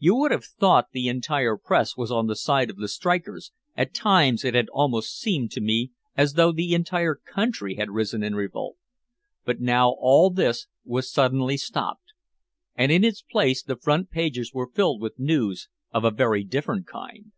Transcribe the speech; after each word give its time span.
You 0.00 0.16
would 0.16 0.32
have 0.32 0.42
thought 0.44 0.88
the 0.90 1.06
entire 1.06 1.56
press 1.56 1.96
was 1.96 2.10
on 2.10 2.26
the 2.26 2.34
side 2.34 2.68
of 2.68 2.78
the 2.78 2.88
strikers, 2.88 3.52
at 3.76 3.94
times 3.94 4.44
it 4.44 4.52
had 4.54 4.68
almost 4.70 5.16
seemed 5.16 5.52
to 5.52 5.60
me 5.60 5.92
as 6.16 6.32
though 6.32 6.50
the 6.50 6.74
entire 6.74 7.14
country 7.14 7.76
had 7.76 7.92
risen 7.92 8.24
in 8.24 8.34
revolt. 8.34 8.76
But 9.44 9.60
now 9.60 9.94
all 10.00 10.30
this 10.30 10.66
was 10.84 11.08
suddenly 11.12 11.56
stopped, 11.56 12.12
and 12.74 12.90
in 12.90 13.04
its 13.04 13.22
place 13.22 13.62
the 13.62 13.76
front 13.76 14.10
pages 14.10 14.52
were 14.52 14.66
filled 14.74 15.00
with 15.00 15.16
news 15.16 15.68
of 15.92 16.02
a 16.02 16.10
very 16.10 16.42
different 16.42 16.88
kind. 16.88 17.30